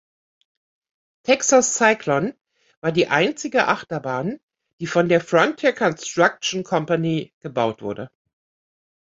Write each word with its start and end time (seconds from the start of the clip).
Texas 1.27 1.75
Cyclone 1.75 2.33
war 2.81 2.91
die 2.91 3.07
einzige 3.09 3.67
Achterbahn, 3.67 4.39
die 4.79 4.87
von 4.87 5.09
der 5.09 5.21
"Frontier 5.21 5.73
Construction 5.75 6.63
Company" 6.63 7.31
gebaut 7.39 7.83
wurde. 7.83 8.09